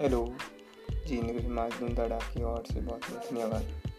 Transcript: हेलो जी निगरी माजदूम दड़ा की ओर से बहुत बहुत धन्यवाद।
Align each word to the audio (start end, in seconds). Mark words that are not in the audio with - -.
हेलो 0.00 0.18
जी 1.06 1.20
निगरी 1.22 1.48
माजदूम 1.48 1.88
दड़ा 1.88 2.18
की 2.18 2.42
ओर 2.42 2.62
से 2.72 2.80
बहुत 2.80 3.00
बहुत 3.10 3.26
धन्यवाद। 3.30 3.89